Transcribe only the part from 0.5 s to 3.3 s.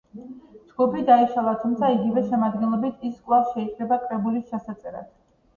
ჯგუფი დაიშალა, თუმცა იგივე შემადგენლობით ის